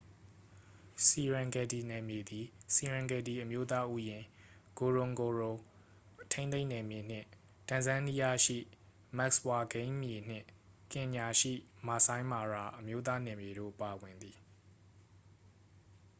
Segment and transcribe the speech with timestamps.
[1.07, 4.25] serengeti နယ်မြေသည် serengeti အမျိုးသားဥယျာဉ်
[4.77, 5.51] ngorongoro
[6.31, 7.27] ထိန်းသိမ်းနယ်မြေနှင့်
[7.67, 8.57] တန်ဇန်နီးယားရှိ
[9.17, 10.45] မတ်စ်ဝါ ဂိမ်းမြေနှင့်
[10.91, 11.53] ကင်ညာရှိ
[11.87, 14.37] မာဆိုင်းမာရာ အမျိုးသား နယ်မြေတို့ပါဝင်သည်